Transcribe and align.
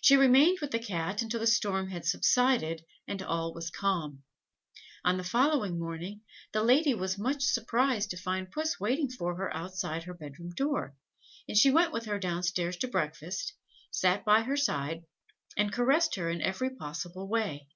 She 0.00 0.16
remained 0.16 0.60
with 0.62 0.70
the 0.70 0.78
Cat 0.78 1.20
until 1.20 1.40
the 1.40 1.46
storm 1.46 1.90
had 1.90 2.06
subsided, 2.06 2.86
and 3.06 3.20
all 3.22 3.52
was 3.52 3.68
calm. 3.70 4.22
On 5.04 5.18
the 5.18 5.22
following 5.22 5.78
morning, 5.78 6.22
the 6.52 6.62
lady 6.62 6.94
was 6.94 7.18
much 7.18 7.42
surprised 7.42 8.08
to 8.12 8.16
find 8.16 8.50
Puss 8.50 8.80
waiting 8.80 9.10
for 9.10 9.36
her 9.36 9.54
outside 9.54 10.04
her 10.04 10.14
bed 10.14 10.38
room 10.38 10.52
door, 10.54 10.96
and 11.46 11.54
she 11.58 11.70
went 11.70 11.92
with 11.92 12.06
her 12.06 12.18
down 12.18 12.44
stairs 12.44 12.78
to 12.78 12.88
breakfast, 12.88 13.52
sat 13.90 14.24
by 14.24 14.40
her 14.40 14.56
side, 14.56 15.04
and 15.54 15.70
caressed 15.70 16.14
her 16.14 16.30
in 16.30 16.40
every 16.40 16.70
possible 16.70 17.28
way. 17.28 17.68